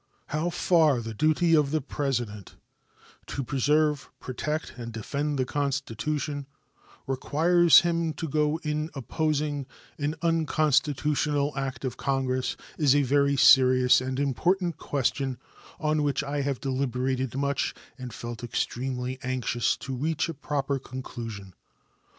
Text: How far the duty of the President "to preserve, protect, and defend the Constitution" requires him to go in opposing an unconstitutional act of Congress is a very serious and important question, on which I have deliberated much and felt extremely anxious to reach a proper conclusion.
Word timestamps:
How 0.29 0.49
far 0.49 0.99
the 0.99 1.13
duty 1.13 1.53
of 1.55 1.69
the 1.69 1.79
President 1.79 2.55
"to 3.27 3.43
preserve, 3.43 4.09
protect, 4.19 4.73
and 4.75 4.91
defend 4.91 5.37
the 5.37 5.45
Constitution" 5.45 6.47
requires 7.05 7.81
him 7.81 8.11
to 8.13 8.27
go 8.27 8.59
in 8.63 8.89
opposing 8.95 9.67
an 9.99 10.15
unconstitutional 10.23 11.55
act 11.55 11.85
of 11.85 11.97
Congress 11.97 12.57
is 12.79 12.95
a 12.95 13.03
very 13.03 13.37
serious 13.37 14.01
and 14.01 14.19
important 14.19 14.77
question, 14.77 15.37
on 15.79 16.01
which 16.01 16.23
I 16.23 16.41
have 16.41 16.59
deliberated 16.59 17.35
much 17.35 17.75
and 17.95 18.11
felt 18.11 18.43
extremely 18.43 19.19
anxious 19.21 19.77
to 19.77 19.95
reach 19.95 20.27
a 20.29 20.33
proper 20.33 20.79
conclusion. 20.79 21.53